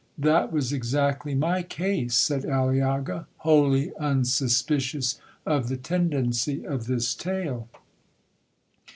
'—'That 0.17 0.51
was 0.51 0.73
exactly 0.73 1.35
my 1.35 1.61
case,' 1.61 2.15
said 2.15 2.43
Aliaga, 2.43 3.27
wholly 3.37 3.95
unsuspicious 3.97 5.19
of 5.45 5.67
the 5.67 5.77
tendency 5.77 6.65
of 6.65 6.87
this 6.87 7.13
tale. 7.13 7.69